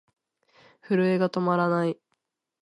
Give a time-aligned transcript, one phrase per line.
[0.81, 1.95] 震えが止まらない。